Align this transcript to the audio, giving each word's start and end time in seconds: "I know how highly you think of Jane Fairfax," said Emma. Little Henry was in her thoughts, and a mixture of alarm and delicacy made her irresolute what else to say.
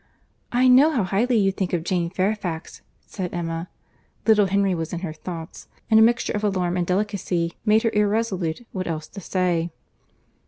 "I 0.51 0.67
know 0.67 0.89
how 0.89 1.03
highly 1.03 1.37
you 1.37 1.51
think 1.51 1.73
of 1.73 1.83
Jane 1.83 2.09
Fairfax," 2.09 2.81
said 3.05 3.35
Emma. 3.35 3.69
Little 4.25 4.47
Henry 4.47 4.73
was 4.73 4.93
in 4.93 5.01
her 5.01 5.13
thoughts, 5.13 5.67
and 5.91 5.99
a 5.99 6.01
mixture 6.01 6.33
of 6.33 6.43
alarm 6.43 6.75
and 6.75 6.87
delicacy 6.87 7.53
made 7.65 7.83
her 7.83 7.91
irresolute 7.93 8.65
what 8.71 8.87
else 8.87 9.07
to 9.09 9.21
say. 9.21 9.69